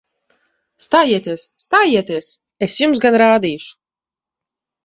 [0.85, 1.43] Stājieties!
[1.65, 2.31] Stājieties!
[2.69, 3.73] Es jums gan rādīšu!